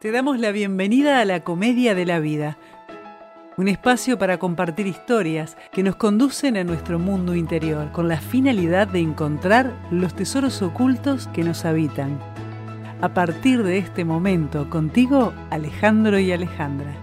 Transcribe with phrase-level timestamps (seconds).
[0.00, 2.56] Te damos la bienvenida a la Comedia de la Vida,
[3.56, 8.86] un espacio para compartir historias que nos conducen a nuestro mundo interior con la finalidad
[8.86, 12.16] de encontrar los tesoros ocultos que nos habitan.
[13.00, 16.94] A partir de este momento, contigo, Alejandro y Alejandra.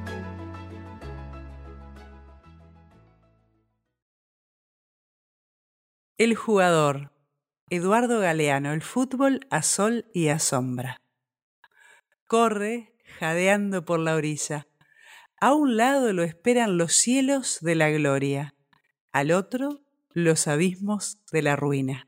[6.17, 7.11] El jugador.
[7.69, 11.01] Eduardo Galeano, el fútbol a sol y a sombra.
[12.27, 14.67] Corre, jadeando por la orilla.
[15.39, 18.55] A un lado lo esperan los cielos de la gloria,
[19.11, 19.81] al otro
[20.13, 22.07] los abismos de la ruina.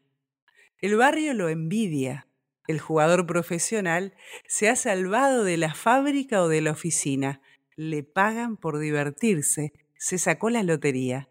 [0.80, 2.28] El barrio lo envidia.
[2.68, 4.14] El jugador profesional
[4.48, 7.42] se ha salvado de la fábrica o de la oficina.
[7.76, 9.72] Le pagan por divertirse.
[9.98, 11.30] Se sacó la lotería.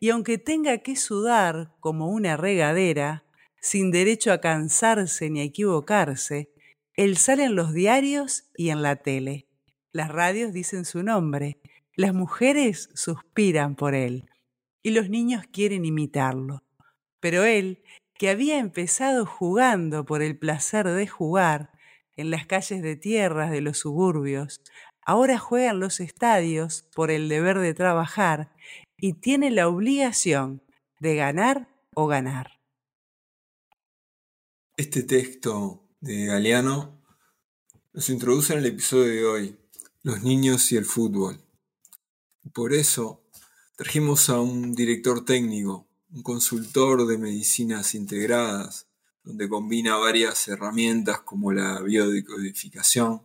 [0.00, 3.24] Y aunque tenga que sudar como una regadera,
[3.60, 6.50] sin derecho a cansarse ni a equivocarse,
[6.98, 9.46] él sale en los diarios y en la tele.
[9.92, 11.60] Las radios dicen su nombre.
[11.94, 14.28] Las mujeres suspiran por él.
[14.82, 16.64] Y los niños quieren imitarlo.
[17.20, 21.70] Pero él, que había empezado jugando por el placer de jugar
[22.16, 24.60] en las calles de tierras de los suburbios,
[25.06, 28.50] ahora juega en los estadios por el deber de trabajar
[28.96, 30.64] y tiene la obligación
[30.98, 32.58] de ganar o ganar.
[34.76, 36.97] Este texto de Galeano
[37.92, 39.56] nos introduce en el episodio de hoy,
[40.02, 41.40] los niños y el fútbol.
[42.52, 43.24] Por eso
[43.76, 48.86] trajimos a un director técnico, un consultor de medicinas integradas,
[49.24, 53.22] donde combina varias herramientas como la biodecodificación,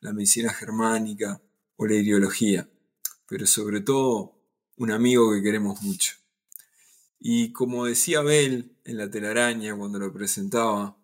[0.00, 1.40] la medicina germánica
[1.76, 2.68] o la ideología,
[3.26, 4.38] pero sobre todo
[4.76, 6.16] un amigo que queremos mucho.
[7.18, 10.96] Y como decía Abel en la telaraña cuando lo presentaba,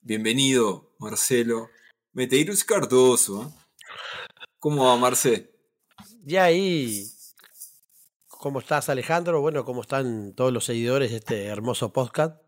[0.00, 1.70] bienvenido Marcelo
[2.12, 3.42] Meteirus Cardoso.
[3.42, 3.46] ¿eh?
[4.58, 5.52] ¿Cómo va Marce?
[6.22, 7.06] Ya ahí,
[8.26, 9.40] ¿cómo estás Alejandro?
[9.40, 12.42] Bueno, ¿cómo están todos los seguidores de este hermoso podcast?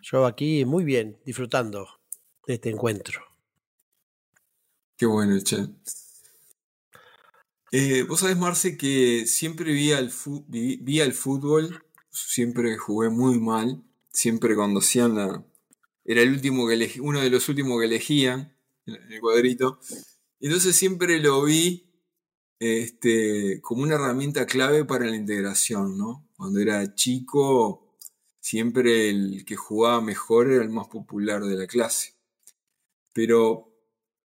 [0.00, 1.88] Yo aquí muy bien, disfrutando
[2.46, 3.22] de este encuentro.
[4.96, 5.66] Qué bueno, che.
[7.70, 10.10] Eh, Vos sabés, Marce, que siempre vi al,
[10.46, 11.84] vi, vi al fútbol
[12.26, 15.44] siempre jugué muy mal, siempre cuando hacían la...
[16.04, 18.56] Era el último que elegí, uno de los últimos que elegían
[18.96, 19.78] en el cuadrito.
[20.40, 21.88] Entonces siempre lo vi
[22.58, 26.28] este, como una herramienta clave para la integración, ¿no?
[26.36, 27.96] Cuando era chico,
[28.40, 32.14] siempre el que jugaba mejor era el más popular de la clase.
[33.12, 33.72] Pero,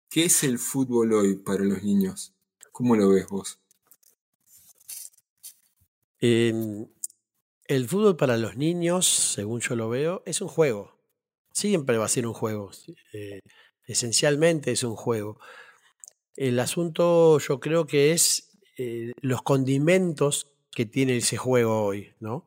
[0.09, 2.35] ¿qué es el fútbol hoy para los niños?
[2.73, 3.59] ¿Cómo lo ves vos?
[6.21, 6.87] Eh,
[7.67, 10.99] el fútbol para los niños, según yo lo veo, es un juego.
[11.53, 12.71] Siempre va a ser un juego.
[13.13, 13.41] Eh,
[13.87, 15.39] esencialmente es un juego.
[16.37, 22.47] El asunto yo creo que es eh, los condimentos que tiene ese juego hoy, ¿no?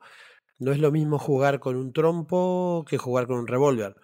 [0.57, 3.95] No es lo mismo jugar con un trompo que jugar con un revólver.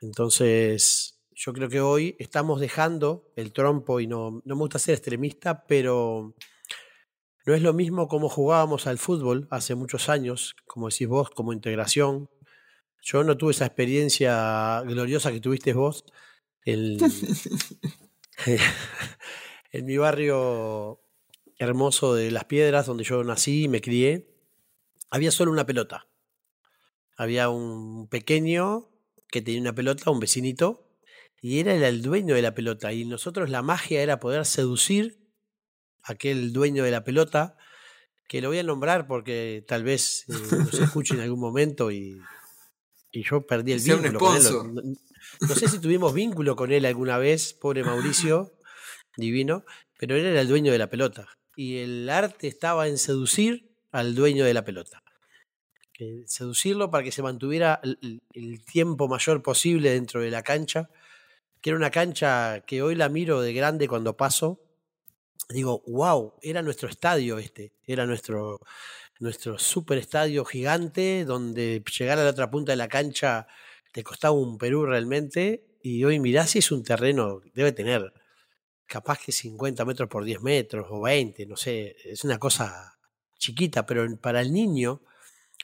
[0.00, 4.94] Entonces, yo creo que hoy estamos dejando el trompo y no, no me gusta ser
[4.94, 6.34] extremista, pero
[7.46, 11.52] no es lo mismo como jugábamos al fútbol hace muchos años, como decís vos, como
[11.52, 12.28] integración.
[13.00, 16.04] Yo no tuve esa experiencia gloriosa que tuviste vos
[16.64, 16.98] en,
[19.72, 21.00] en mi barrio
[21.58, 24.28] hermoso de Las Piedras, donde yo nací y me crié.
[25.10, 26.08] Había solo una pelota.
[27.16, 28.88] Había un pequeño
[29.30, 30.88] que tenía una pelota, un vecinito,
[31.40, 32.92] y era el dueño de la pelota.
[32.92, 35.22] Y nosotros la magia era poder seducir
[36.02, 37.56] aquel dueño de la pelota,
[38.28, 42.20] que lo voy a nombrar porque tal vez eh, nos escuche en algún momento y,
[43.12, 44.42] y yo perdí el vínculo con él.
[44.42, 44.82] No,
[45.48, 48.52] no, sé si tuvimos vínculo con él alguna vez, pobre Mauricio,
[49.16, 49.64] divino,
[49.98, 51.28] pero él era el dueño de la pelota.
[51.54, 55.02] Y el arte estaba en seducir al dueño de la pelota.
[56.26, 60.90] Seducirlo para que se mantuviera el, el tiempo mayor posible dentro de la cancha,
[61.60, 64.60] que era una cancha que hoy la miro de grande cuando paso,
[65.48, 68.60] digo, wow, era nuestro estadio este, era nuestro,
[69.22, 73.46] nuestro super estadio gigante, donde llegar a la otra punta de la cancha
[73.92, 78.12] te costaba un Perú realmente, y hoy mirá si es un terreno, debe tener
[78.86, 82.98] capaz que 50 metros por 10 metros o 20, no sé, es una cosa
[83.38, 85.02] chiquita, pero para el niño,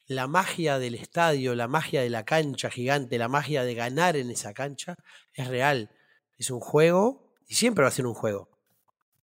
[0.07, 4.31] la magia del estadio, la magia de la cancha gigante, la magia de ganar en
[4.31, 4.99] esa cancha,
[5.35, 5.91] es real,
[6.37, 8.49] es un juego y siempre va a ser un juego.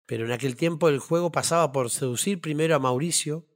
[0.06, 3.46] Pero en aquel tiempo el juego pasaba por seducir primero a Mauricio.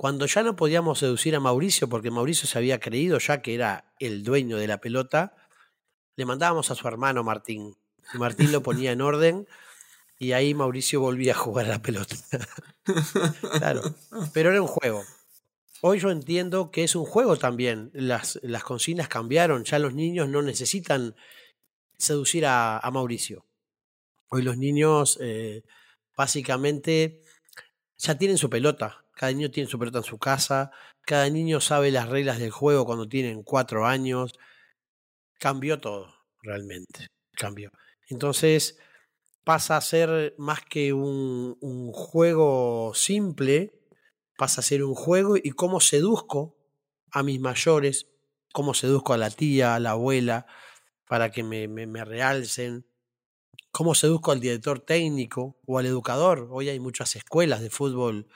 [0.00, 3.92] Cuando ya no podíamos seducir a Mauricio, porque Mauricio se había creído ya que era
[3.98, 5.36] el dueño de la pelota,
[6.16, 7.76] le mandábamos a su hermano Martín.
[8.14, 9.46] Martín lo ponía en orden
[10.18, 12.16] y ahí Mauricio volvía a jugar a la pelota.
[13.58, 13.94] claro,
[14.32, 15.04] pero era un juego.
[15.82, 17.90] Hoy yo entiendo que es un juego también.
[17.92, 19.64] Las, las consignas cambiaron.
[19.64, 21.14] Ya los niños no necesitan
[21.98, 23.44] seducir a, Mauricio.
[24.30, 25.62] Hoy los niños eh,
[26.16, 27.22] básicamente
[27.98, 29.04] ya tienen su pelota.
[29.20, 30.70] Cada niño tiene su pelota en su casa.
[31.02, 34.32] Cada niño sabe las reglas del juego cuando tienen cuatro años.
[35.38, 37.08] Cambió todo, realmente.
[37.32, 37.70] Cambió.
[38.08, 38.78] Entonces
[39.44, 43.78] pasa a ser más que un, juego simple,
[44.38, 46.56] pasa a ser un juego y cómo seduzco
[47.10, 48.06] a mis mayores,
[48.54, 50.46] cómo seduzco a la tía, a la abuela,
[51.06, 52.86] para que me, me, realcen,
[53.70, 56.48] cómo seduzco al director técnico o al educador.
[56.50, 58.26] Hoy hay muchas escuelas de fútbol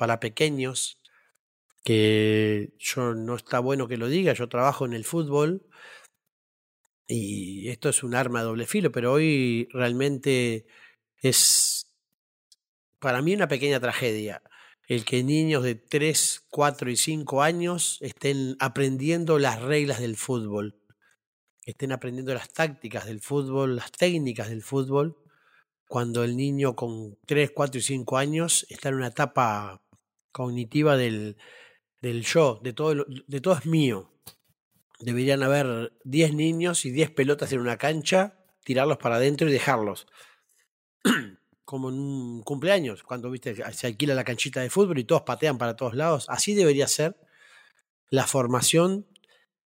[0.00, 0.98] para pequeños
[1.84, 5.66] que yo no está bueno que lo diga, yo trabajo en el fútbol
[7.06, 10.66] y esto es un arma de doble filo, pero hoy realmente
[11.18, 11.86] es
[12.98, 14.42] para mí una pequeña tragedia
[14.88, 20.80] el que niños de 3, 4 y 5 años estén aprendiendo las reglas del fútbol,
[21.66, 25.18] estén aprendiendo las tácticas del fútbol, las técnicas del fútbol,
[25.86, 29.82] cuando el niño con 3, 4 y 5 años está en una etapa
[30.32, 31.36] cognitiva del,
[32.00, 34.12] del yo, de todo, de todo es mío.
[34.98, 40.06] Deberían haber 10 niños y 10 pelotas en una cancha, tirarlos para adentro y dejarlos
[41.64, 45.56] como en un cumpleaños, cuando viste se alquila la canchita de fútbol y todos patean
[45.56, 46.26] para todos lados.
[46.28, 47.16] Así debería ser
[48.08, 49.06] la formación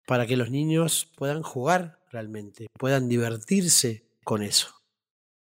[0.06, 4.68] para que los niños puedan jugar realmente, puedan divertirse con eso.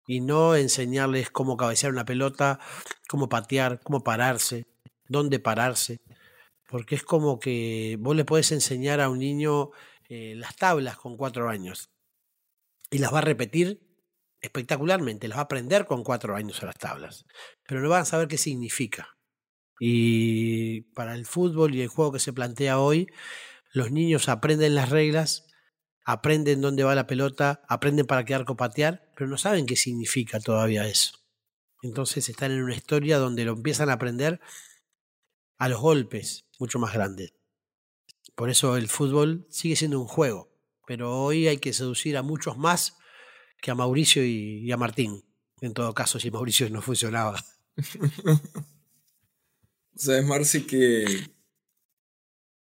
[0.07, 2.61] Y no enseñarles cómo cabecear una pelota,
[3.09, 4.65] cómo patear, cómo pararse,
[5.09, 6.01] dónde pararse.
[6.69, 9.71] Porque es como que vos le podés enseñar a un niño
[10.09, 11.91] eh, las tablas con cuatro años
[12.91, 13.81] y las va a repetir
[14.41, 17.27] espectacularmente, las va a aprender con cuatro años a las tablas,
[17.67, 19.17] pero no van a saber qué significa.
[19.81, 23.09] Y para el fútbol y el juego que se plantea hoy,
[23.73, 25.47] los niños aprenden las reglas,
[26.05, 30.41] aprenden dónde va la pelota, aprenden para qué arco patear, pero no saben qué significa
[30.41, 31.13] todavía eso.
[31.83, 34.41] Entonces están en una historia donde lo empiezan a aprender
[35.59, 37.35] a los golpes mucho más grandes.
[38.35, 40.49] Por eso el fútbol sigue siendo un juego,
[40.87, 42.97] pero hoy hay que seducir a muchos más
[43.61, 45.25] que a Mauricio y, a Martín.
[45.61, 47.45] En todo caso, si Mauricio no funcionaba.
[49.97, 51.05] Sabes, Marce, que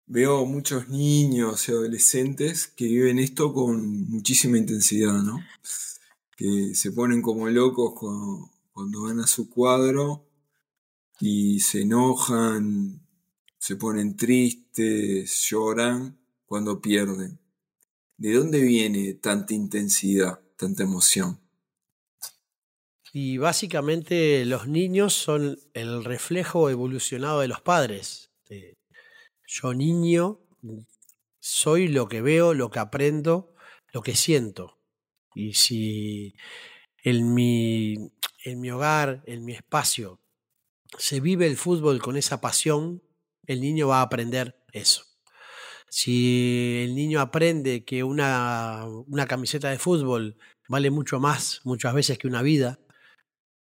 [0.07, 5.41] veo muchos niños y adolescentes que viven esto con muchísima intensidad, ¿no?
[6.37, 10.24] Que se ponen como locos cuando, cuando van a su cuadro
[11.21, 13.07] y se enojan,
[13.59, 17.39] se ponen tristes, lloran cuando pierden.
[18.17, 20.45] ¿De dónde viene tanta intensidad?
[20.57, 21.41] tanta emoción.
[23.13, 28.33] Y básicamente los niños son el reflejo evolucionado de los padres.
[28.49, 28.75] Eh,
[29.47, 30.41] yo niño
[31.39, 33.55] soy lo que veo, lo que aprendo,
[33.93, 34.81] lo que siento.
[35.35, 36.35] Y si
[37.05, 37.95] en mi,
[38.45, 40.21] en mi hogar, en mi espacio,
[40.99, 43.03] se vive el fútbol con esa pasión,
[43.47, 45.05] el niño va a aprender eso.
[45.89, 50.37] Si el niño aprende que una, una camiseta de fútbol
[50.69, 52.81] vale mucho más muchas veces que una vida,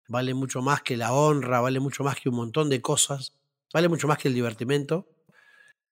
[0.08, 3.34] vale mucho más que la honra, vale mucho más que un montón de cosas,
[3.74, 5.08] vale mucho más que el divertimento,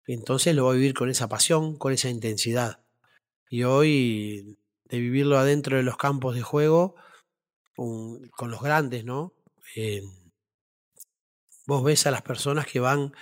[0.08, 2.84] entonces lo va a vivir con esa pasión, con esa intensidad.
[3.50, 6.96] Y hoy, de vivirlo adentro de los campos de juego,
[7.76, 9.34] con los grandes, ¿no?
[11.72, 13.14] Vos ves a las personas que van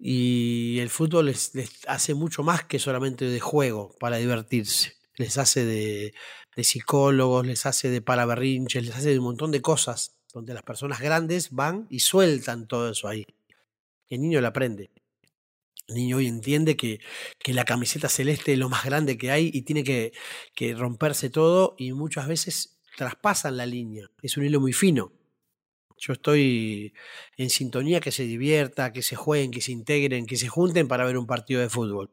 [0.00, 1.52] y el fútbol les,
[1.86, 4.94] hace mucho más que solamente de juego para divertirse.
[5.16, 6.14] Les hace de,
[6.56, 10.98] psicólogos, les hace de palaberrinches, les hace de un montón de cosas donde las personas
[10.98, 13.26] grandes van y sueltan todo eso ahí.
[14.08, 14.90] El niño lo aprende.
[15.86, 17.00] El niño hoy entiende que,
[17.38, 20.14] que, la camiseta celeste es lo más grande que hay y tiene que,
[20.54, 24.08] que romperse todo y muchas veces traspasan la línea.
[24.22, 25.12] Es un hilo muy fino.
[26.06, 26.92] Yo estoy
[27.38, 31.06] en sintonía que se divierta, que se jueguen, que se integren, que se junten para
[31.06, 32.10] ver un partido de fútbol.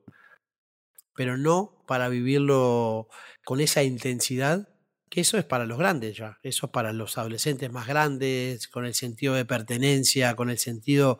[1.13, 3.09] Pero no para vivirlo
[3.43, 4.69] con esa intensidad,
[5.09, 8.85] que eso es para los grandes ya, eso es para los adolescentes más grandes, con
[8.85, 11.19] el sentido de pertenencia, con el sentido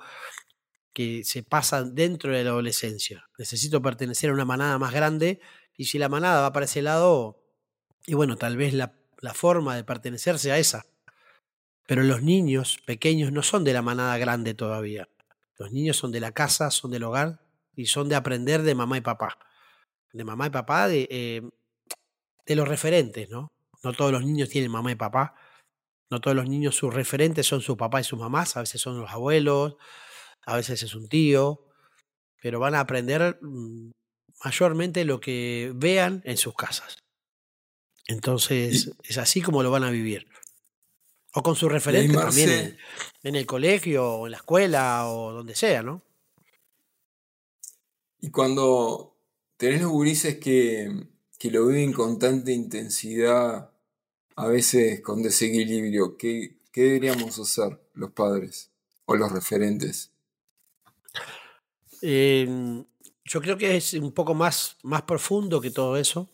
[0.93, 3.29] que se pasa dentro de la adolescencia.
[3.37, 5.41] Necesito pertenecer a una manada más grande
[5.75, 7.43] y si la manada va para ese lado,
[8.05, 8.93] y bueno, tal vez la,
[9.33, 10.85] forma de pertenecer sea esa.
[11.87, 15.09] Pero los niños pequeños no son de la manada grande todavía.
[15.57, 17.39] Los niños son de la casa, son del hogar
[17.75, 19.37] y son de aprender de mamá y papá.
[20.13, 21.41] De mamá y papá, de, eh,
[22.45, 23.51] de los referentes, ¿no?
[23.83, 25.35] No todos los niños tienen mamá y papá.
[26.09, 28.57] No todos los niños sus referentes son su papá y sus mamás.
[28.57, 29.75] A veces son los abuelos,
[30.45, 31.65] a veces es un tío.
[32.41, 33.91] Pero van a aprender mm,
[34.43, 36.97] mayormente lo que vean en sus casas.
[38.07, 40.27] Entonces, es así como lo van a vivir.
[41.33, 42.77] O con sus referentes también en,
[43.23, 46.01] en, el colegio, o en la escuela, o donde sea, ¿no?
[48.19, 49.17] Y cuando
[49.57, 51.07] tenés los gurises que,
[51.39, 53.71] que lo viven con tanta intensidad,
[54.35, 58.71] a veces con desequilibrio, ¿qué, qué deberíamos hacer los padres
[59.05, 60.11] o los referentes?
[62.01, 62.83] Eh,
[63.23, 66.29] yo creo que es un poco más, más profundo que todo eso.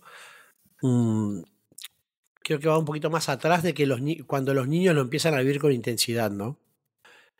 [0.81, 1.41] Mm,
[2.47, 5.33] creo que va un poquito más atrás de que los cuando los niños lo empiezan
[5.33, 6.57] a vivir con intensidad, ¿no?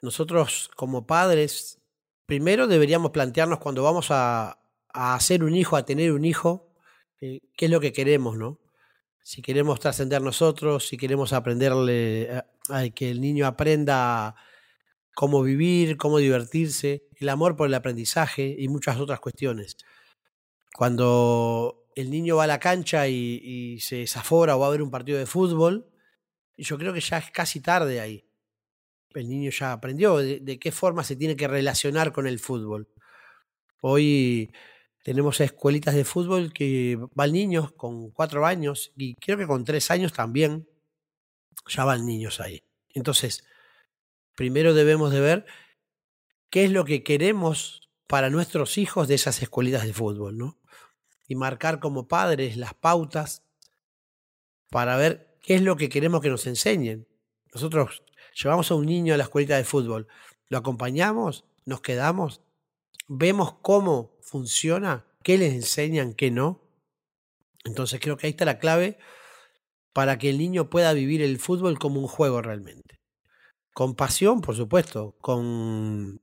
[0.01, 1.79] Nosotros como padres,
[2.25, 4.59] primero deberíamos plantearnos cuando vamos a,
[4.89, 6.73] a hacer un hijo, a tener un hijo,
[7.21, 8.59] eh, qué es lo que queremos, ¿no?
[9.23, 12.29] Si queremos trascender nosotros, si queremos aprenderle
[12.69, 14.35] a, a que el niño aprenda
[15.15, 19.77] cómo vivir, cómo divertirse, el amor por el aprendizaje y muchas otras cuestiones.
[20.75, 24.83] Cuando el niño va a la cancha y, y, se desafora o va a ver
[24.83, 25.89] un partido de fútbol,
[26.55, 28.23] yo creo que ya es casi tarde ahí.
[29.15, 32.87] El niño ya aprendió de, de qué forma se tiene que relacionar con el fútbol.
[33.81, 34.53] Hoy
[35.03, 39.89] tenemos escuelitas de fútbol que van niños con cuatro años y creo que con tres
[39.89, 40.69] años también
[41.67, 42.61] ya van niños ahí.
[42.93, 43.43] Entonces,
[44.35, 45.45] primero debemos de ver
[46.51, 50.59] qué es lo que queremos para nuestros hijos de esas escuelitas de fútbol, ¿no?
[51.27, 53.43] Y marcar como padres las pautas
[54.69, 57.07] para ver qué es lo que queremos que nos enseñen.
[57.53, 58.03] Nosotros
[58.35, 60.07] llevamos a un niño a la escuelita de fútbol,
[60.49, 62.41] lo acompañamos, nos quedamos,
[63.07, 66.61] vemos cómo funciona, qué les enseñan, qué no.
[67.65, 68.97] Entonces creo que ahí está la clave
[69.93, 72.97] para que el niño pueda vivir el fútbol como un juego realmente
[73.77, 76.19] con pasión, por supuesto, con,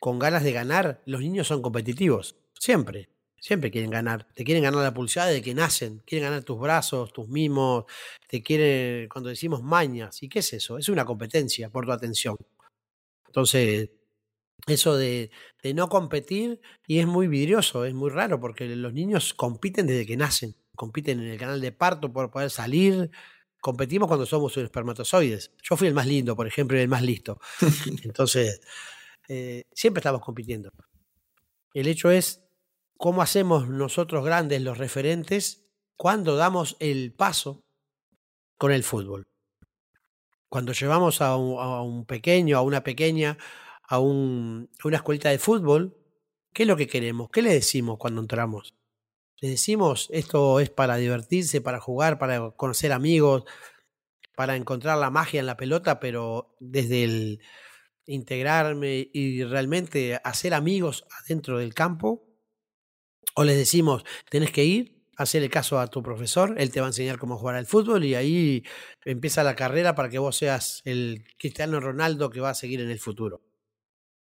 [0.00, 1.00] con ganas de ganar.
[1.06, 3.08] Los niños son competitivos, siempre,
[3.40, 4.26] siempre quieren ganar.
[4.34, 7.84] Te quieren ganar la pulsada de que nacen, quieren ganar tus brazos, tus mimos,
[8.28, 10.78] te quieren, cuando decimos mañas, ¿y qué es eso?
[10.78, 12.36] Es una competencia por tu atención.
[13.26, 13.90] Entonces,
[14.66, 15.30] eso de,
[15.62, 20.06] de no competir, y es muy vidrioso, es muy raro, porque los niños compiten desde
[20.06, 23.10] que nacen, compiten en el canal de parto por poder salir,
[23.60, 25.52] competimos cuando somos espermatozoides.
[25.62, 27.40] Yo fui el más lindo, por ejemplo, y el más listo.
[28.04, 28.60] Entonces,
[29.28, 30.70] eh, siempre estamos compitiendo.
[31.74, 32.45] El hecho es
[32.96, 37.64] cómo hacemos nosotros grandes los referentes cuando damos el paso
[38.58, 39.28] con el fútbol.
[40.48, 43.36] Cuando llevamos a un, pequeño, a una pequeña,
[43.82, 45.96] a, un, una escuelita de fútbol,
[46.52, 47.30] ¿qué es lo que queremos?
[47.30, 48.74] ¿Qué le decimos cuando entramos?
[49.40, 53.44] Les decimos, esto es para divertirse, para jugar, para conocer amigos,
[54.34, 57.40] para encontrar la magia en la pelota, pero desde el
[58.06, 62.25] integrarme y realmente hacer amigos adentro del campo.
[63.38, 66.88] O les decimos, tenés que ir, hacerle caso a tu profesor, él te va a
[66.88, 68.64] enseñar cómo jugar al fútbol y ahí
[69.04, 72.90] empieza la carrera para que vos seas el Cristiano Ronaldo que va a seguir en
[72.90, 73.42] el futuro.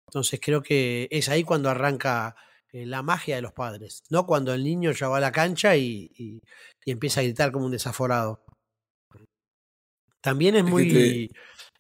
[0.07, 2.35] Entonces creo que es ahí cuando arranca
[2.71, 5.75] eh, la magia de los padres, no cuando el niño ya va a la cancha
[5.75, 6.41] y, y,
[6.85, 8.45] y empieza a gritar como un desaforado.
[10.21, 11.31] También es muy...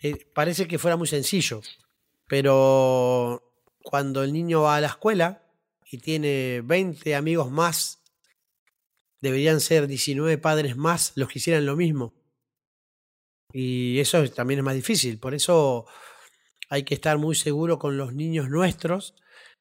[0.01, 1.61] Eh, parece que fuera muy sencillo,
[2.27, 5.43] pero cuando el niño va a la escuela
[5.91, 8.03] y tiene 20 amigos más,
[9.21, 12.13] deberían ser 19 padres más los que hicieran lo mismo.
[13.51, 15.87] Y eso también es más difícil, por eso
[16.69, 19.15] hay que estar muy seguro con los niños nuestros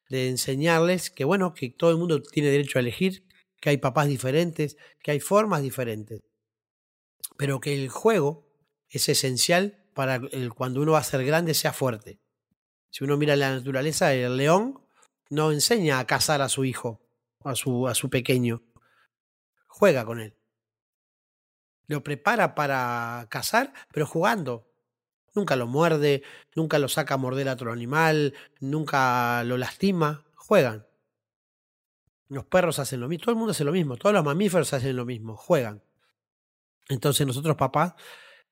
[0.09, 3.25] de enseñarles que, bueno, que todo el mundo tiene derecho a elegir,
[3.59, 6.21] que hay papás diferentes, que hay formas diferentes,
[7.37, 8.47] pero que el juego
[8.89, 10.21] es esencial para
[10.55, 12.19] cuando uno va a ser grande sea fuerte.
[12.91, 14.81] Si uno mira la naturaleza, el león
[15.29, 17.01] no enseña a cazar a su hijo,
[17.43, 18.63] a su, a su pequeño,
[19.67, 20.35] juega con él.
[21.87, 24.69] Lo prepara para cazar, pero jugando,
[25.35, 26.23] Nunca lo muerde,
[26.55, 30.25] nunca lo saca a morder a otro animal, nunca lo lastima.
[30.35, 30.87] Juegan.
[32.27, 34.95] Los perros hacen lo mismo, todo el mundo hace lo mismo, todos los mamíferos hacen
[34.95, 35.83] lo mismo, juegan.
[36.87, 37.93] Entonces nosotros papás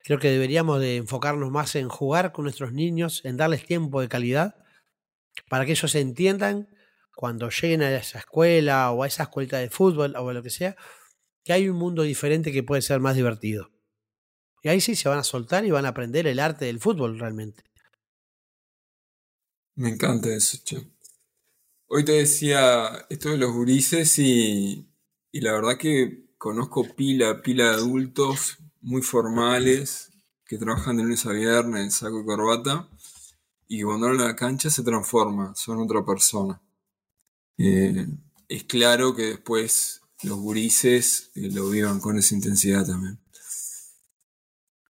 [0.04, 4.08] creo que deberíamos de enfocarnos más en jugar con nuestros niños, en darles tiempo de
[4.08, 4.56] calidad,
[5.50, 6.68] para que ellos entiendan
[7.16, 10.50] cuando lleguen a esa escuela o a esa escuelita de fútbol o a lo que
[10.50, 10.76] sea,
[11.44, 13.72] que hay un mundo diferente que puede ser más divertido.
[14.62, 17.20] Y ahí sí se van a soltar y van a aprender el arte del fútbol
[17.20, 17.64] realmente.
[19.76, 20.92] Me encanta eso, che.
[21.88, 24.90] Hoy te decía esto de los gurises y,
[25.32, 30.12] y la verdad que conozco pila, pila de adultos muy formales,
[30.46, 32.90] que trabajan de lunes a viernes, saco y corbata,
[33.68, 36.62] y cuando van a la cancha se transforma, son otra persona.
[37.58, 38.08] Eh,
[38.48, 43.20] es claro que después los gurises eh, lo vivan con esa intensidad también.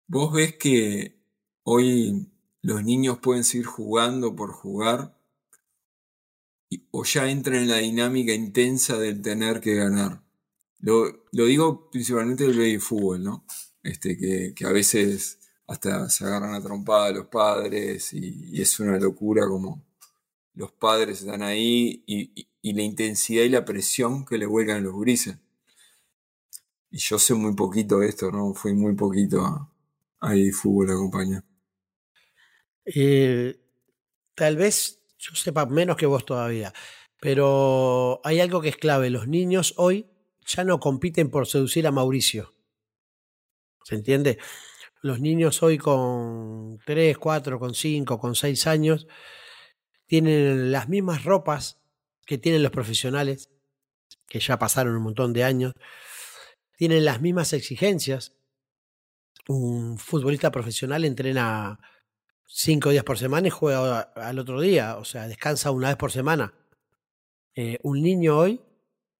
[0.06, 1.20] ¿Vos ves que
[1.64, 2.30] hoy
[2.62, 5.18] los niños pueden seguir jugando por jugar?
[6.90, 10.22] ¿O ya entran en la dinámica intensa del tener que ganar?
[10.78, 13.44] Lo, digo principalmente del fútbol, ¿no?
[13.82, 14.16] Este,
[14.54, 19.84] que, a veces hasta se agarran a trompada los padres y, es una locura como
[20.54, 25.38] los padres están ahí y, la intensidad y la presión que le vuelcan los grises.
[26.90, 28.52] Y yo sé muy poquito de esto, ¿no?
[28.52, 29.70] Fui muy poquito a,
[30.20, 31.44] ahí fútbol acompaña.
[32.84, 33.58] Eh,
[34.34, 36.72] tal vez yo sepa menos que vos todavía,
[37.20, 39.08] pero hay algo que es clave.
[39.08, 40.10] Los niños hoy
[40.46, 42.52] ya no compiten por seducir a Mauricio.
[43.84, 44.38] ¿Se entiende?
[45.00, 49.06] Los niños hoy con 3, 4, con 5, con 6 años
[50.06, 51.78] tienen las mismas ropas
[52.26, 53.50] que tienen los profesionales,
[54.26, 55.74] que ya pasaron un montón de años,
[56.76, 58.34] tienen las mismas exigencias.
[59.46, 61.78] Un futbolista profesional entrena
[62.44, 66.10] cinco días por semana y juega al otro día, o sea, descansa una vez por
[66.10, 66.54] semana.
[67.54, 68.60] Eh, un niño hoy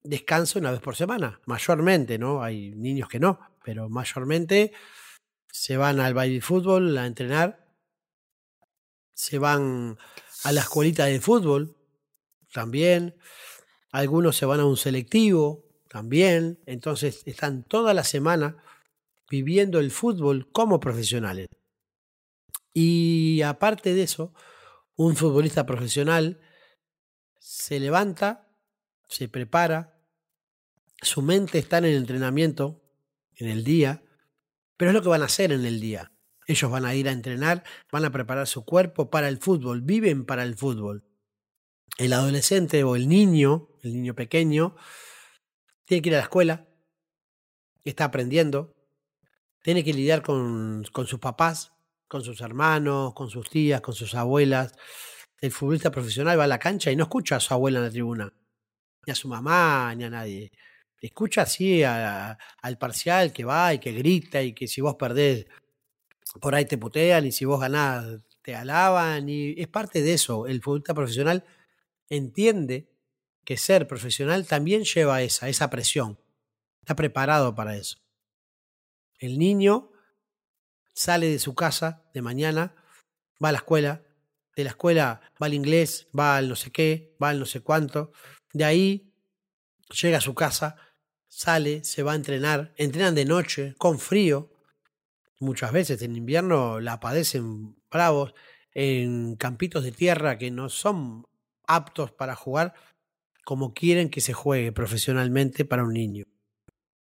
[0.03, 2.43] descansa una vez por semana, mayormente, ¿no?
[2.43, 4.71] Hay niños que no, pero mayormente
[5.51, 7.67] se van al baile fútbol a entrenar,
[9.13, 9.97] se van
[10.43, 11.75] a la escuelita de fútbol
[12.53, 13.17] también,
[13.91, 18.63] algunos se van a un selectivo también, entonces están toda la semana
[19.29, 21.47] viviendo el fútbol como profesionales.
[22.73, 24.33] Y aparte de eso,
[24.95, 26.39] un futbolista profesional
[27.39, 28.49] se levanta
[29.09, 29.99] se prepara,
[31.01, 32.81] su mente está en el entrenamiento,
[33.35, 34.03] en el día,
[34.79, 36.13] pero es lo que van a hacer en el día.
[36.47, 40.25] Ellos van a ir a entrenar, van a preparar su cuerpo para el fútbol, viven
[40.25, 41.03] para el fútbol.
[41.97, 44.77] El adolescente o el niño, el niño pequeño,
[45.83, 46.65] tiene que ir a la escuela,
[47.83, 48.73] está aprendiendo,
[49.61, 51.73] tiene que lidiar con, con sus papás,
[52.07, 54.73] con sus hermanos, con sus tías, con sus abuelas.
[55.41, 57.91] El futbolista profesional va a la cancha y no escucha a su abuela en la
[57.91, 58.33] tribuna
[59.05, 60.51] ni a su mamá, ni a nadie.
[61.01, 65.47] Escucha así al parcial que va y que grita y que si vos perdés,
[66.41, 68.05] por ahí te putean y si vos ganás,
[68.41, 69.29] te alaban.
[69.29, 70.47] Y es parte de eso.
[70.47, 71.45] El futbolista profesional
[72.09, 72.89] entiende
[73.45, 76.19] que ser profesional también lleva esa, esa presión.
[76.81, 77.97] Está preparado para eso.
[79.17, 79.91] El niño
[80.93, 82.75] sale de su casa de mañana,
[83.43, 84.03] va a la escuela,
[84.55, 87.61] de la escuela va al inglés, va al no sé qué, va al no sé
[87.61, 88.11] cuánto,
[88.53, 89.13] de ahí
[90.01, 90.75] llega a su casa,
[91.29, 94.49] sale, se va a entrenar, entrenan de noche, con frío.
[95.39, 98.33] Muchas veces en invierno la padecen bravos,
[98.73, 101.25] en campitos de tierra que no son
[101.65, 102.73] aptos para jugar
[103.45, 106.25] como quieren que se juegue profesionalmente para un niño.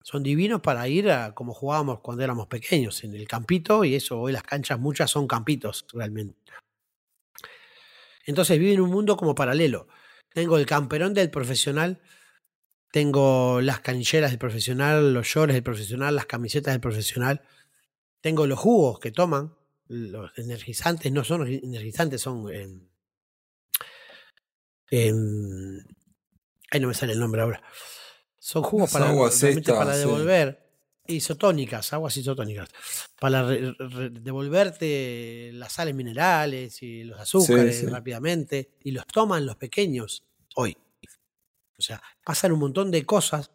[0.02, 4.20] Son divinos para ir a como jugábamos cuando éramos pequeños, en el campito, y eso,
[4.20, 6.38] hoy las canchas muchas son campitos realmente.
[8.24, 9.88] Entonces viven un mundo como paralelo.
[10.32, 12.00] Tengo el camperón del profesional,
[12.90, 17.42] tengo las canilleras del profesional, los shorts del profesional, las camisetas del profesional,
[18.20, 19.54] tengo los jugos que toman,
[19.88, 22.50] los energizantes no son energizantes, son...
[24.90, 25.86] En,
[26.70, 27.62] ay, no me sale el nombre ahora.
[28.38, 29.12] Son jugos para,
[29.76, 30.66] para devolver.
[31.10, 32.68] Isotónicas, aguas isotónicas,
[33.18, 40.24] para devolverte las sales minerales y los azúcares rápidamente, y los toman los pequeños
[40.54, 40.76] hoy.
[41.78, 43.52] O sea, pasan un montón de cosas,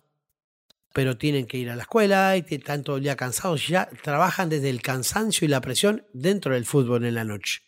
[0.94, 4.50] pero tienen que ir a la escuela y están todo el día cansados, ya trabajan
[4.50, 7.62] desde el cansancio y la presión dentro del fútbol en la noche.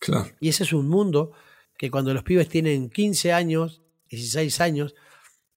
[0.00, 0.30] Claro.
[0.40, 1.32] Y ese es un mundo
[1.78, 4.94] que cuando los pibes tienen 15 años, 16 años,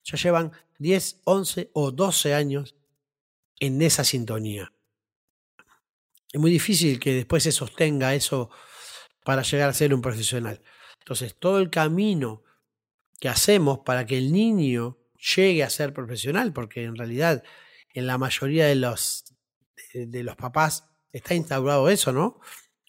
[0.04, 2.76] ya llevan 10, 11 o 12 años
[3.60, 4.72] en esa sintonía.
[6.32, 8.50] Es muy difícil que después se sostenga eso
[9.24, 10.62] para llegar a ser un profesional.
[11.00, 12.44] Entonces, todo el camino
[13.20, 14.98] que hacemos para que el niño
[15.36, 17.44] llegue a ser profesional, porque en realidad
[17.94, 19.26] en la mayoría de los,
[19.94, 22.40] de, los papás está instaurado eso, ¿no?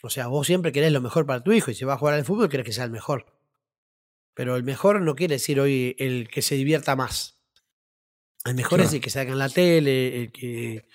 [0.03, 2.15] O sea, vos siempre querés lo mejor para tu hijo y si va a jugar
[2.15, 3.27] al fútbol querés que sea el mejor.
[4.35, 7.39] Pero el mejor no quiere decir hoy el que se divierta más.
[8.45, 10.87] El mejor es el que salga en la tele, el que,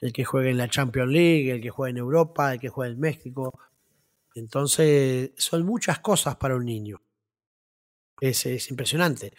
[0.00, 2.94] el que juegue en la Champions League, el que juegue en Europa, el que juegue
[2.94, 3.58] en México.
[4.34, 7.02] Entonces, son muchas cosas para un niño.
[8.20, 9.32] Es, es impresionante.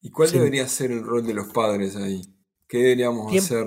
[0.00, 2.22] ¿Y cuál debería ser el rol de los padres ahí?
[2.68, 3.66] ¿Qué deberíamos hacer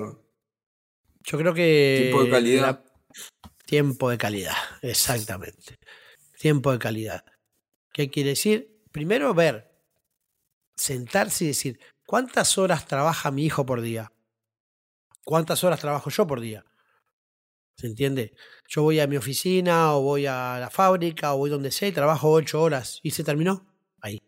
[1.24, 1.98] Yo creo que.
[2.10, 2.62] Tiempo de calidad.
[2.62, 2.84] la-
[3.66, 5.76] Tiempo de calidad, exactamente.
[6.38, 7.24] Tiempo de calidad.
[7.92, 8.82] ¿Qué quiere decir?
[8.90, 9.70] Primero ver,
[10.74, 14.12] sentarse y decir, ¿cuántas horas trabaja mi hijo por día?
[15.24, 16.64] ¿Cuántas horas trabajo yo por día?
[17.76, 18.34] ¿Se entiende?
[18.68, 21.92] Yo voy a mi oficina o voy a la fábrica o voy donde sea y
[21.92, 23.66] trabajo ocho horas y se terminó
[24.00, 24.22] ahí.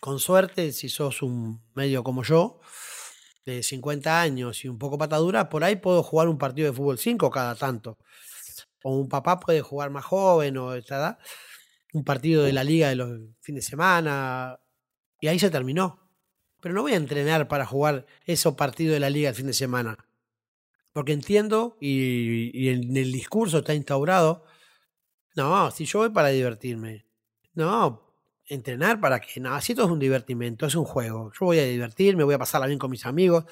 [0.00, 2.60] Con suerte, si sos un medio como yo,
[3.44, 6.98] de 50 años y un poco patadura, por ahí puedo jugar un partido de fútbol
[6.98, 7.98] 5 cada tanto.
[8.82, 11.18] O un papá puede jugar más joven o esta edad,
[11.92, 14.58] un partido de la liga de los fines de semana
[15.20, 16.10] y ahí se terminó.
[16.60, 19.54] Pero no voy a entrenar para jugar esos partidos de la liga el fin de
[19.54, 20.09] semana.
[20.92, 24.44] Porque entiendo y, en el discurso está instaurado,
[25.36, 27.06] no, si yo voy para divertirme,
[27.54, 28.12] no,
[28.46, 31.64] entrenar para que, no, si esto es un divertimento, es un juego, yo voy a
[31.64, 33.44] divertirme, voy a pasarla bien con mis amigos,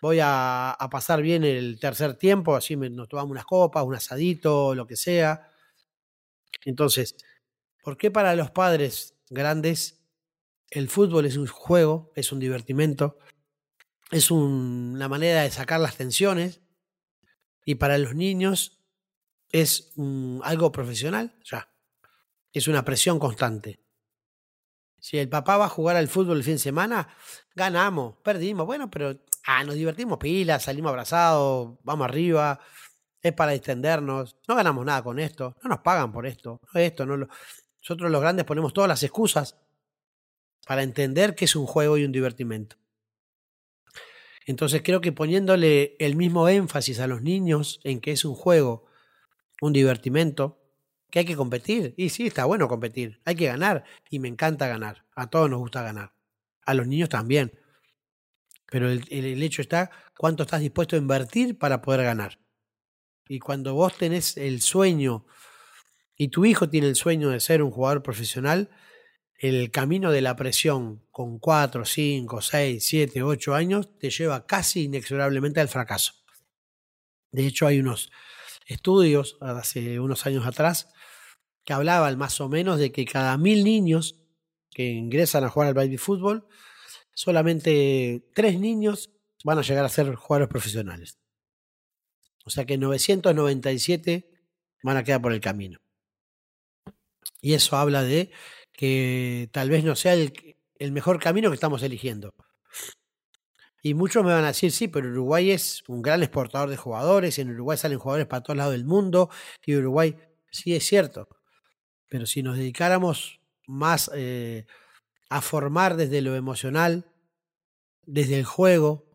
[0.00, 4.74] voy a, pasar bien el tercer tiempo, así me- nos tomamos unas copas, un asadito,
[4.74, 5.50] lo que sea.
[6.64, 7.16] Entonces,
[7.82, 10.00] ¿por qué para los padres grandes
[10.70, 13.18] el fútbol es un juego, es un divertimento,
[14.10, 16.59] es un- una manera de sacar las tensiones
[17.64, 18.78] y para los niños
[19.52, 19.92] es
[20.42, 21.34] algo profesional?
[21.44, 21.68] Ya,
[22.52, 23.80] es una presión constante.
[24.98, 27.08] Si el papá va a jugar al fútbol el fin de semana,
[27.54, 32.60] ganamos, perdimos, bueno, pero ah, nos divertimos pilas, salimos abrazados, vamos arriba,
[33.22, 37.06] es para extendernos, no ganamos nada con esto, no nos pagan por esto, no esto,
[37.06, 37.28] no lo...
[37.82, 39.56] Nosotros los grandes ponemos todas las excusas
[40.66, 42.76] para entender que es un juego y un divertimento.
[44.50, 48.84] Entonces creo que poniéndole el mismo énfasis a los niños en que es un juego,
[49.60, 50.60] un divertimento,
[51.08, 51.94] que hay que competir.
[51.96, 53.84] Y sí, está bueno competir, hay que ganar.
[54.10, 56.14] Y me encanta ganar, a todos nos gusta ganar,
[56.66, 57.52] a los niños también.
[58.66, 62.40] Pero el, hecho está cuánto estás dispuesto a invertir para poder ganar.
[63.28, 65.26] Y cuando vos tenés el sueño
[66.16, 68.68] y tu hijo tiene el sueño de ser un jugador profesional,
[69.40, 74.84] el camino de la presión con 4, 5, 6, 7, 8 años te lleva casi
[74.84, 76.12] inexorablemente al fracaso.
[77.32, 78.10] De hecho, hay unos
[78.66, 80.92] estudios hace unos años atrás
[81.64, 84.20] que hablaban más o menos de que cada mil niños
[84.70, 86.46] que ingresan a jugar al baby fútbol,
[87.14, 89.10] solamente tres niños
[89.42, 91.18] van a llegar a ser jugadores profesionales.
[92.44, 94.30] O sea que 997
[94.82, 95.80] van a quedar por el camino.
[97.40, 98.30] Y eso habla de
[98.80, 102.34] que tal vez no sea el, el mejor camino que estamos eligiendo.
[103.82, 107.38] Y muchos me van a decir, sí, pero Uruguay es un gran exportador de jugadores,
[107.38, 109.28] en Uruguay salen jugadores para todos lados del mundo,
[109.66, 110.16] y Uruguay,
[110.50, 111.28] sí es cierto,
[112.08, 114.64] pero si nos dedicáramos más eh,
[115.28, 117.12] a formar desde lo emocional,
[118.06, 119.10] desde el juego,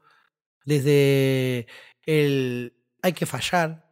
[0.63, 1.65] desde
[2.03, 3.84] el hay que fallar,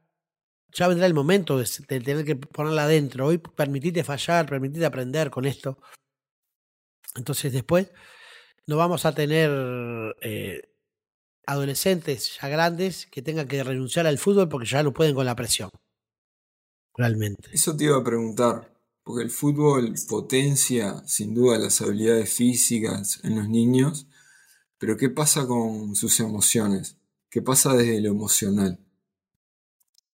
[0.73, 3.27] ya vendrá el momento de, tener que ponerla adentro.
[3.27, 5.77] Hoy permitite fallar, permitite aprender con esto.
[7.15, 7.91] Entonces después
[8.65, 9.51] no vamos a tener
[10.21, 10.61] eh,
[11.45, 15.35] adolescentes ya grandes que tengan que renunciar al fútbol porque ya no pueden con la
[15.35, 15.69] presión.
[16.95, 17.49] Realmente.
[17.51, 18.71] Eso te iba a preguntar,
[19.03, 24.07] porque el fútbol potencia sin duda las habilidades físicas en los niños,
[24.77, 26.97] pero ¿qué pasa con sus emociones?
[27.29, 28.82] ¿Qué pasa desde lo emocional?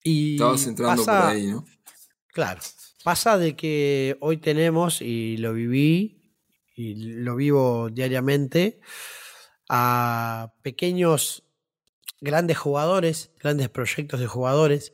[0.04, 1.66] Y Estabas entrando pasa- por ahí, ¿no?
[2.28, 2.62] Claro.
[3.04, 6.34] Pasa de que hoy tenemos, y lo viví,
[6.76, 8.80] y lo vivo diariamente,
[9.70, 11.44] a pequeños,
[12.22, 14.94] grandes jugadores, grandes proyectos de jugadores,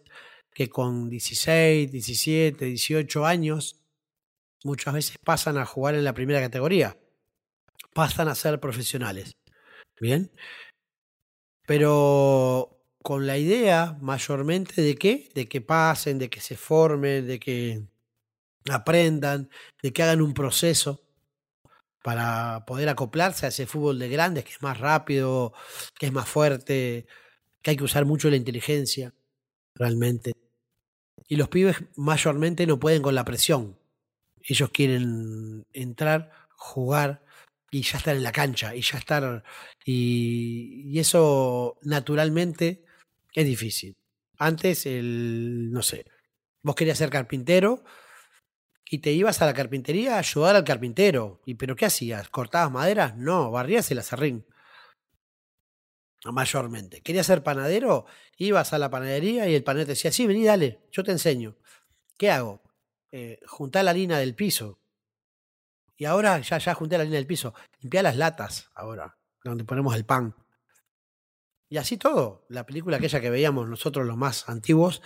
[0.54, 3.82] que con 16, 17, 18 años,
[4.64, 6.98] muchas veces pasan a jugar en la primera categoría,
[7.94, 9.32] pasan a ser profesionales.
[10.00, 10.32] Bien.
[11.66, 12.75] Pero
[13.06, 15.30] con la idea mayormente de qué?
[15.36, 17.84] De que pasen, de que se formen, de que
[18.68, 19.48] aprendan,
[19.84, 21.04] de que hagan un proceso
[22.04, 25.54] para poder acoplarse a ese fútbol de grandes que es más rápido,
[26.00, 27.06] que es más fuerte,
[27.62, 29.14] que hay que usar mucho la inteligencia,
[29.76, 30.32] realmente.
[31.28, 33.78] Y los pibes mayormente no pueden con la presión.
[34.42, 37.24] Ellos quieren entrar, jugar
[37.70, 39.44] y ya estar en la cancha y ya estar...
[39.86, 42.85] Y, y eso naturalmente
[43.36, 43.98] es difícil.
[44.38, 46.06] Antes, el, no sé,
[46.62, 47.84] vos querías ser carpintero
[48.90, 51.42] y te ibas a la carpintería a ayudar al carpintero.
[51.46, 52.30] ¿Y pero qué hacías?
[52.30, 53.16] ¿Cortabas maderas?
[53.18, 54.46] No, barrías el acerrín.
[56.26, 57.02] Mayormente.
[57.02, 58.06] ¿Querías ser panadero?
[58.38, 61.56] Ibas a la panadería y el panadero te decía, sí, vení, dale, yo te enseño.
[62.18, 62.64] ¿Qué hago?
[63.12, 64.80] Eh, juntar la harina del piso.
[65.98, 67.54] Y ahora ya, ya junté la harina del piso.
[67.80, 70.36] Limpiá las latas ahora, donde ponemos el pan.
[71.70, 72.46] Y así todo.
[72.50, 75.02] La película aquella que veíamos nosotros los más antiguos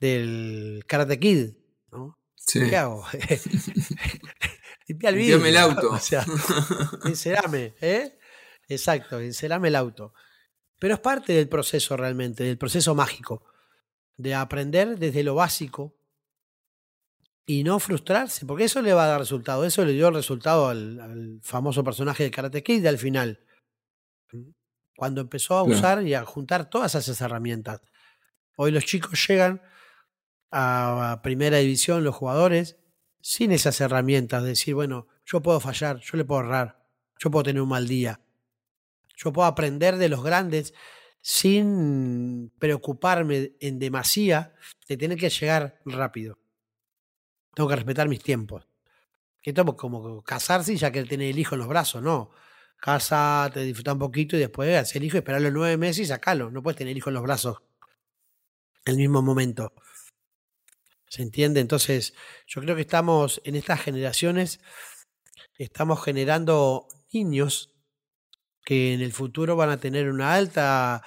[0.00, 1.54] del Karate Kid,
[1.90, 2.18] ¿no?
[2.34, 2.60] Sí.
[2.68, 3.04] ¿Qué hago?
[4.88, 5.44] Limpia el vidrio.
[5.44, 5.90] el auto.
[5.90, 6.24] O sea,
[7.04, 8.18] encerame, ¿eh?
[8.68, 10.14] Exacto, encerame el auto.
[10.78, 13.44] Pero es parte del proceso realmente, del proceso mágico,
[14.16, 15.96] de aprender desde lo básico
[17.46, 19.64] y no frustrarse, porque eso le va a dar resultado.
[19.64, 23.44] Eso le dio el resultado al, al famoso personaje de Karate Kid al final.
[24.96, 25.78] Cuando empezó a Claro.
[25.78, 27.80] usar y a juntar todas esas herramientas.
[28.56, 29.60] Hoy los chicos llegan
[30.50, 32.76] a primera división, los jugadores,
[33.20, 34.42] sin esas herramientas.
[34.42, 36.82] de Decir, bueno, yo puedo fallar, yo le puedo errar,
[37.18, 38.20] yo puedo tener un mal día.
[39.16, 40.72] Yo puedo aprender de los grandes
[41.20, 44.54] sin preocuparme en demasía
[44.88, 46.38] de tener que llegar rápido.
[47.54, 48.66] Tengo que respetar mis tiempos.
[49.42, 52.02] Que esto es como casarse y ya que él tiene el hijo en los brazos,
[52.02, 52.30] no.
[52.78, 56.50] Casate, disfruta un poquito y después hacer el hijo, esperar los nueve meses y sacarlo.
[56.50, 57.58] No puedes tener hijo en los brazos
[58.84, 59.72] en el mismo momento.
[61.08, 61.60] ¿Se entiende?
[61.60, 62.14] Entonces,
[62.46, 64.60] yo creo que estamos en estas generaciones,
[65.58, 67.74] estamos generando niños
[68.64, 71.02] que en el futuro van a tener una alta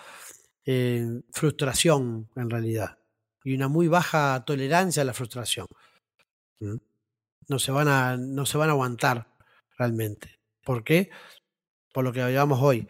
[0.65, 2.99] eh, frustración en realidad
[3.43, 5.67] y una muy baja tolerancia a la frustración.
[6.60, 9.36] No se van a, no se van a aguantar
[9.77, 10.39] realmente.
[10.63, 11.10] ¿Por qué?
[11.93, 12.88] Por lo que hablábamos hoy.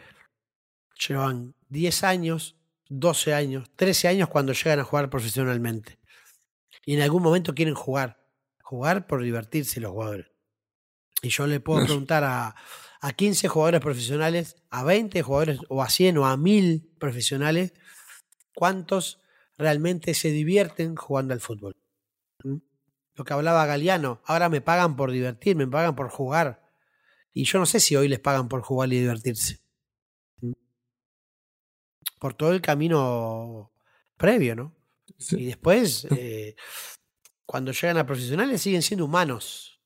[1.07, 2.57] Llevan 10 años,
[2.89, 5.99] 12 años, 13 años cuando llegan a jugar profesionalmente.
[6.85, 8.25] Y en algún momento quieren jugar.
[8.61, 10.27] Jugar por divertirse los jugadores.
[11.21, 12.55] Y yo le puedo preguntar a,
[13.01, 17.73] a 15 jugadores profesionales, a 20 jugadores, o a 100 o a 1000 profesionales,
[18.53, 19.21] cuántos
[19.57, 21.75] realmente se divierten jugando al fútbol.
[22.43, 22.57] ¿Mm?
[23.15, 26.58] Lo que hablaba Galeano, ahora me pagan por divertirme, me pagan por jugar.
[27.33, 29.59] Y yo no sé si hoy les pagan por jugar y divertirse.
[32.19, 33.71] Por todo el camino
[34.17, 34.75] previo, ¿no?
[35.31, 36.55] Y después, eh,
[37.45, 39.81] cuando llegan a profesionales, siguen siendo humanos.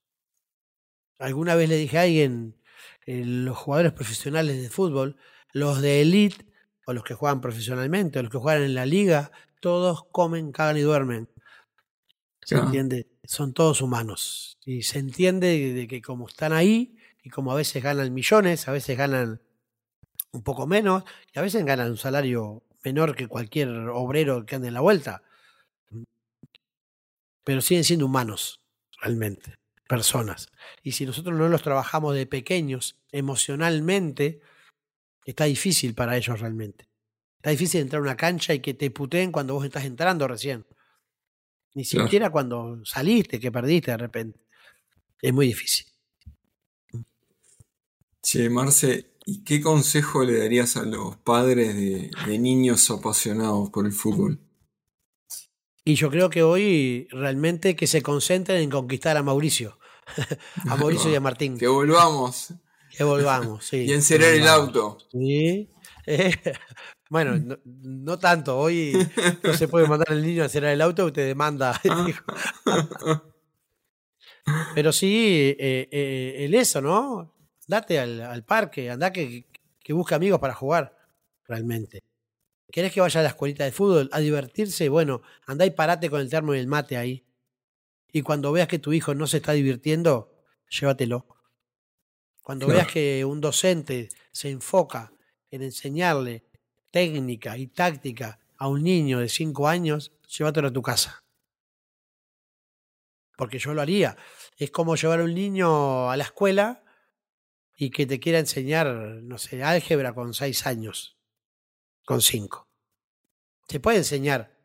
[1.20, 2.60] Alguna vez le dije a alguien,
[3.06, 5.18] eh, los jugadores profesionales de fútbol,
[5.54, 6.46] los de elite,
[6.86, 10.78] o los que juegan profesionalmente, o los que juegan en la liga, todos comen, cagan
[10.78, 11.30] y duermen.
[12.42, 12.66] ¿Se Claro.
[12.66, 13.08] entiende?
[13.24, 14.58] Son todos humanos.
[14.66, 18.68] Y se entiende de de que como están ahí, y como a veces ganan millones,
[18.68, 19.42] a veces ganan
[20.32, 24.68] un poco menos, y a veces ganan un salario menor que cualquier obrero que ande
[24.68, 25.24] en la vuelta.
[27.44, 28.62] Pero siguen siendo humanos,
[29.02, 29.56] realmente,
[29.88, 30.48] personas.
[30.82, 34.42] Y si nosotros no los trabajamos de pequeños emocionalmente,
[35.26, 36.88] está difícil para ellos realmente.
[37.38, 40.66] Está difícil entrar a una cancha y que te puteen cuando vos estás entrando recién.
[41.76, 42.06] Ni Claro.
[42.06, 44.40] siquiera cuando saliste, que perdiste de repente.
[45.22, 45.88] Es muy difícil.
[48.24, 53.86] Che, Marce, ¿y qué consejo le darías a los padres de, de niños apasionados por
[53.86, 54.40] el fútbol?
[55.84, 59.78] Y yo creo que hoy realmente que se concentren en conquistar a Mauricio.
[60.70, 61.58] a Mauricio y a Martín.
[61.58, 62.54] Que volvamos
[62.98, 63.78] Que volvamos, sí.
[63.88, 64.98] y encerar el auto.
[65.12, 65.70] Sí.
[66.06, 66.34] Eh,
[67.10, 68.58] bueno, no, no tanto.
[68.58, 68.94] Hoy
[69.44, 71.82] no se puede mandar al niño a encerar el auto, te demanda.
[74.74, 77.33] Pero sí, eh, eh, el eso, ¿no?
[77.68, 79.48] Date al, al parque, andá que,
[79.80, 80.98] que busque amigos para jugar,
[81.46, 82.02] realmente.
[82.72, 84.90] ¿Querés que vaya a la escuelita de fútbol a divertirse?
[84.90, 87.26] Bueno, andá y parate con el termo y el mate ahí.
[88.12, 90.34] Y cuando veas que tu hijo no se está divirtiendo,
[90.70, 91.28] llévatelo.
[92.44, 92.78] Cuando Claro.
[92.78, 95.14] veas que un docente se enfoca
[95.50, 96.44] en enseñarle
[96.92, 101.24] técnica y táctica a un niño de 5 años, llévatelo a tu casa.
[103.38, 104.16] Porque yo lo haría.
[104.58, 106.83] Es como llevar a un niño a la escuela
[107.76, 111.18] y que te quiera enseñar, no sé, álgebra con 6 años,
[112.06, 112.68] con 5.
[113.68, 114.58] Se puede enseñar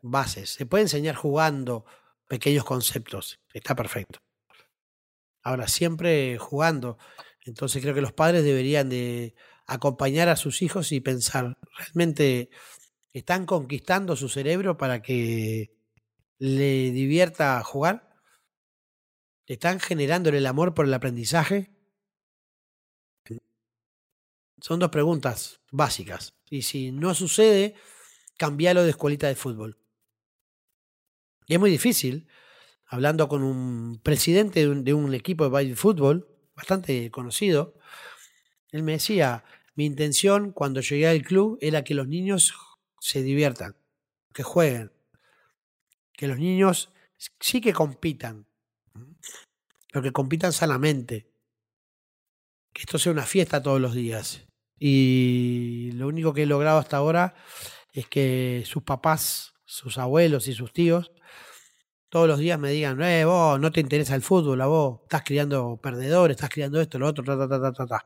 [0.00, 1.84] bases, se puede enseñar jugando
[2.28, 4.20] pequeños conceptos, está perfecto.
[5.42, 6.98] Ahora, siempre jugando.
[7.44, 9.34] Entonces creo que los padres deberían de
[9.66, 12.50] acompañar a sus hijos y pensar, ¿realmente
[13.12, 15.74] están conquistando su cerebro para que
[16.38, 18.16] le divierta jugar?
[19.46, 21.71] ¿Están generándole el amor por el aprendizaje?
[24.62, 26.36] Son dos preguntas básicas.
[26.48, 27.74] Y si no sucede,
[28.38, 29.76] cambialo de escuelita de fútbol.
[31.48, 32.28] Y es muy difícil,
[32.86, 37.74] hablando con un presidente de un, equipo de fútbol, bastante conocido,
[38.68, 39.44] él me decía,
[39.74, 42.54] mi intención cuando llegué al club era que los niños
[43.00, 43.74] se diviertan,
[44.32, 44.92] que jueguen,
[46.12, 46.92] que los niños
[47.40, 48.46] sí que compitan,
[49.90, 51.32] pero que compitan sanamente,
[52.72, 54.46] que esto sea una fiesta todos los días
[54.84, 57.36] Y lo único que he logrado hasta ahora
[57.92, 61.12] es que sus papás, sus abuelos y sus tíos
[62.08, 65.22] todos los días me digan, eh, vos no te interesa el fútbol, a vos estás
[65.22, 68.04] criando perdedores, estás criando esto, lo otro, ta, ta, ta, ta, ta.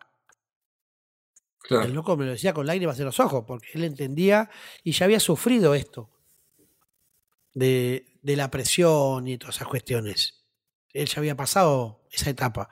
[1.83, 4.49] El loco me lo decía con lágrimas en los ojos, porque él entendía
[4.85, 6.09] y ya había sufrido esto
[7.53, 10.45] de, de la presión y todas esas cuestiones.
[10.93, 12.69] Él ya había pasado esa etapa.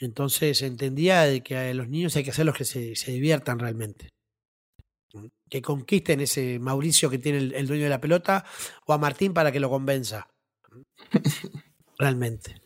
[0.00, 4.10] Entonces entendía de que a los niños hay que hacerlos que se, se diviertan realmente.
[5.48, 8.44] Que conquisten ese Mauricio que tiene el, dueño de la pelota
[8.86, 10.28] o a Martín para que lo convenza.
[11.98, 12.62] realmente.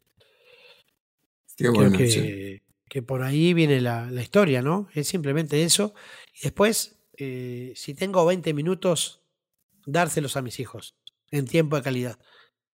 [1.57, 4.89] Qué bueno, que, que, por ahí viene la, la, historia, ¿no?
[4.95, 5.95] Es simplemente eso.
[6.35, 9.23] Y después, eh, si tengo 20 minutos,
[9.87, 10.97] dárselos a mis hijos
[11.31, 12.19] en tiempo de calidad.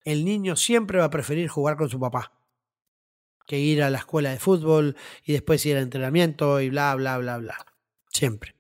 [0.04, 2.45] El niño siempre va a preferir jugar con su papá
[3.46, 7.18] que ir a la escuela de fútbol y después ir al entrenamiento y bla, bla,
[7.18, 7.66] bla, bla.
[8.10, 8.56] Siempre.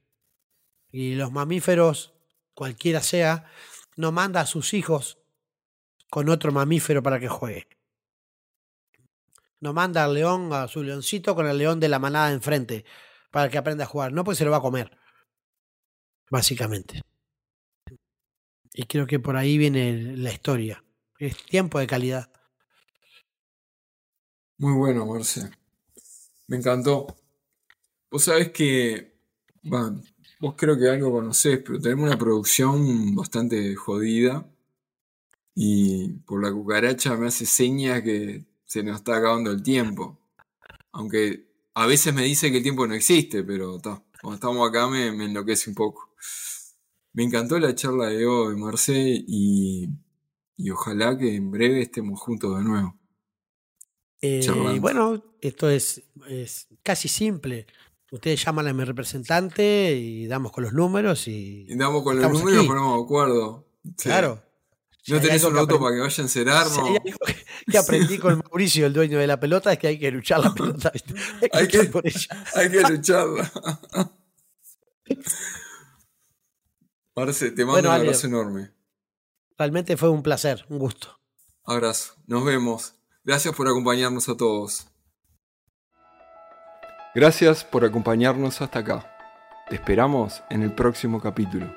[0.92, 2.14] Y los mamíferos,
[2.54, 3.46] cualquiera sea,
[3.96, 5.20] no manda a sus hijos
[6.10, 7.68] con otro mamífero para que juegue.
[9.60, 12.86] No manda al león, a su leoncito, con el león de la manada enfrente
[13.32, 14.14] para que aprenda a jugar.
[14.14, 14.98] No, pues se lo va a comer.
[16.30, 17.02] Básicamente.
[18.74, 20.84] Y creo que por ahí viene la historia.
[21.18, 22.32] Es tiempo de calidad.
[24.58, 25.50] Muy bueno, Marce.
[26.48, 27.08] Me encantó.
[28.10, 29.14] Vos sabés que,
[30.40, 34.50] vos creo que algo conocés, pero tenemos una producción bastante jodida.
[35.56, 40.20] Y por la cucaracha me hace señas que se nos está acabando el tiempo.
[40.94, 43.82] Aunque a veces me dice que el tiempo no existe, pero
[44.22, 46.10] cuando estamos acá me, me, enloquece un poco.
[47.14, 48.94] Me encantó la charla de hoy, Marce,
[49.28, 49.90] y,
[50.58, 52.96] y ojalá que en breve estemos juntos de nuevo.
[54.26, 57.68] Eh, bueno, esto es, es, casi simple.
[58.12, 61.66] Ustedes llaman a mi representante y damos con los números y.
[61.68, 63.68] y damos con los números y ponemos de acuerdo.
[63.98, 64.42] Claro.
[65.08, 66.90] ¿No tenés un auto para que vayan a encerarnos?
[67.72, 70.54] que, aprendí con Mauricio, el dueño de la pelota, es que hay que luchar la
[70.54, 70.92] pelota.
[71.52, 71.92] Hay que,
[72.56, 73.52] hay que lucharla.
[77.16, 78.72] Marce, te mando un abrazo enorme.
[79.58, 81.20] Realmente fue un placer, un gusto.
[81.64, 82.16] Abrazo.
[82.26, 82.96] Nos vemos.
[83.26, 84.88] Gracias por acompañarnos a todos.
[87.16, 89.12] Gracias por acompañarnos hasta acá.
[89.68, 91.74] Te esperamos en el próximo capítulo.